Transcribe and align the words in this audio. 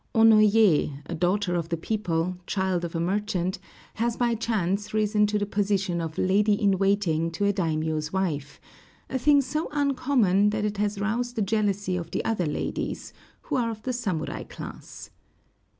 Onoyé, 0.15 0.99
a 1.05 1.13
daughter 1.13 1.53
of 1.53 1.69
the 1.69 1.77
people, 1.77 2.35
child 2.47 2.83
of 2.83 2.95
a 2.95 2.99
merchant, 2.99 3.59
has 3.93 4.17
by 4.17 4.33
chance 4.33 4.95
risen 4.95 5.27
to 5.27 5.37
the 5.37 5.45
position 5.45 6.01
of 6.01 6.17
lady 6.17 6.55
in 6.59 6.79
waiting 6.79 7.29
to 7.29 7.45
a 7.45 7.53
daimiō's 7.53 8.11
wife, 8.11 8.59
a 9.11 9.19
thing 9.19 9.41
so 9.43 9.69
uncommon 9.71 10.49
that 10.49 10.65
it 10.65 10.77
has 10.77 10.99
roused 10.99 11.35
the 11.35 11.43
jealousy 11.43 11.95
of 11.97 12.09
the 12.09 12.25
other 12.25 12.47
ladies, 12.47 13.13
who 13.43 13.57
are 13.57 13.69
of 13.69 13.83
the 13.83 13.93
samurai 13.93 14.41
class. 14.41 15.11